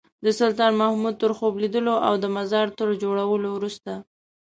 د 0.25 0.27
سلطان 0.39 0.71
محمود 0.81 1.15
تر 1.21 1.31
خوب 1.37 1.53
لیدلو 1.63 1.95
او 2.07 2.13
د 2.23 2.25
مزار 2.37 2.67
تر 2.79 2.87
جوړولو 3.03 3.49
وروسته. 3.53 3.91